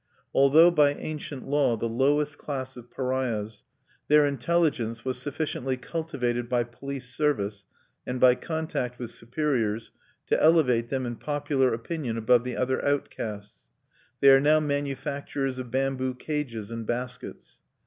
Although 0.33 0.71
by 0.71 0.95
ancient 0.95 1.47
law 1.47 1.77
the 1.77 1.87
lowest 1.87 2.39
class 2.39 2.75
of 2.75 2.89
pariahs, 2.89 3.63
their 4.07 4.25
intelligence 4.25 5.05
was 5.05 5.21
sufficiently 5.21 5.77
cultivated 5.77 6.49
by 6.49 6.63
police 6.63 7.07
service 7.13 7.65
and 8.07 8.19
by 8.19 8.33
contact 8.33 8.97
with 8.97 9.11
superiors 9.11 9.91
to 10.25 10.41
elevate 10.41 10.89
them 10.89 11.05
in 11.05 11.17
popular 11.17 11.71
opinion 11.71 12.17
above 12.17 12.43
the 12.43 12.57
other 12.57 12.83
outcasts. 12.83 13.59
They 14.21 14.31
are 14.31 14.41
now 14.41 14.59
manufacturers 14.59 15.59
of 15.59 15.69
bamboo 15.69 16.15
cages 16.15 16.71
and 16.71 16.83
baskets. 16.87 17.61